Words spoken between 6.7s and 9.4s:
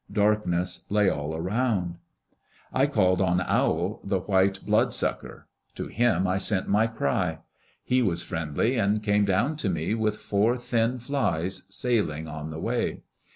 cry. He was friendly and came